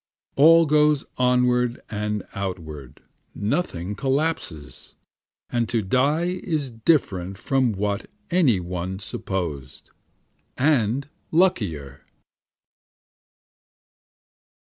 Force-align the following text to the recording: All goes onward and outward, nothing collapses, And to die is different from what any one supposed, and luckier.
All 0.35 0.65
goes 0.65 1.05
onward 1.19 1.79
and 1.87 2.23
outward, 2.33 3.03
nothing 3.35 3.93
collapses, 3.93 4.95
And 5.51 5.69
to 5.69 5.83
die 5.83 6.41
is 6.43 6.71
different 6.71 7.37
from 7.37 7.73
what 7.73 8.09
any 8.31 8.59
one 8.59 8.97
supposed, 8.97 9.91
and 10.57 11.07
luckier. 11.29 12.01